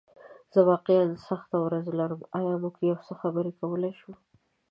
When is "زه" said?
0.53-0.59